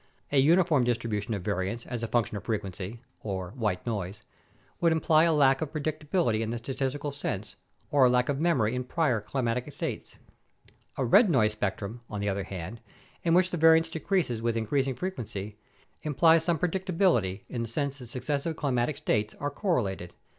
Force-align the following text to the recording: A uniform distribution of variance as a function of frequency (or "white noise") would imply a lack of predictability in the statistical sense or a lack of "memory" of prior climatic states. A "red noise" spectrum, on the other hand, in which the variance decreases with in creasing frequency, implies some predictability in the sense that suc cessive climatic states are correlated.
A 0.31 0.39
uniform 0.39 0.83
distribution 0.83 1.35
of 1.35 1.43
variance 1.43 1.85
as 1.85 2.01
a 2.01 2.07
function 2.07 2.35
of 2.35 2.43
frequency 2.43 3.03
(or 3.21 3.51
"white 3.51 3.85
noise") 3.85 4.23
would 4.79 4.91
imply 4.91 5.25
a 5.25 5.31
lack 5.31 5.61
of 5.61 5.71
predictability 5.71 6.39
in 6.41 6.49
the 6.49 6.57
statistical 6.57 7.11
sense 7.11 7.55
or 7.91 8.03
a 8.03 8.09
lack 8.09 8.27
of 8.27 8.39
"memory" 8.39 8.75
of 8.75 8.87
prior 8.89 9.21
climatic 9.21 9.71
states. 9.71 10.17
A 10.97 11.05
"red 11.05 11.29
noise" 11.29 11.51
spectrum, 11.51 12.01
on 12.09 12.19
the 12.19 12.29
other 12.29 12.45
hand, 12.45 12.81
in 13.21 13.35
which 13.35 13.51
the 13.51 13.57
variance 13.57 13.89
decreases 13.89 14.41
with 14.41 14.57
in 14.57 14.65
creasing 14.65 14.95
frequency, 14.95 15.59
implies 16.01 16.43
some 16.43 16.57
predictability 16.57 17.41
in 17.47 17.61
the 17.61 17.67
sense 17.67 17.99
that 17.99 18.09
suc 18.09 18.23
cessive 18.23 18.55
climatic 18.55 18.97
states 18.97 19.35
are 19.39 19.51
correlated. 19.51 20.15